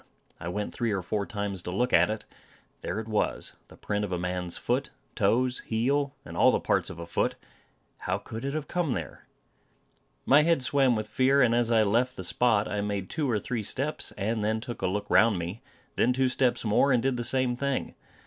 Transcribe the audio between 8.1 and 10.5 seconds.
could it have come there? My